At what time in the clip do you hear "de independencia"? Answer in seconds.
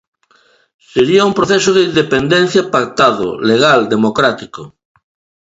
1.73-2.71